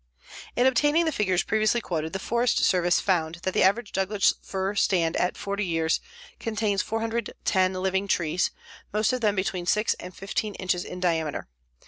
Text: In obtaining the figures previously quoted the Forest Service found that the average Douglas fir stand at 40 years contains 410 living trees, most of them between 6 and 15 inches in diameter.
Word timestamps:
In 0.55 0.65
obtaining 0.65 1.05
the 1.05 1.11
figures 1.11 1.43
previously 1.43 1.79
quoted 1.79 2.11
the 2.11 2.17
Forest 2.17 2.63
Service 2.63 2.99
found 2.99 3.35
that 3.43 3.53
the 3.53 3.61
average 3.61 3.91
Douglas 3.91 4.33
fir 4.41 4.73
stand 4.73 5.15
at 5.17 5.37
40 5.37 5.63
years 5.63 5.99
contains 6.39 6.81
410 6.81 7.73
living 7.75 8.07
trees, 8.07 8.49
most 8.91 9.13
of 9.13 9.21
them 9.21 9.35
between 9.35 9.67
6 9.67 9.93
and 9.99 10.15
15 10.15 10.55
inches 10.55 10.85
in 10.85 10.99
diameter. 11.01 11.49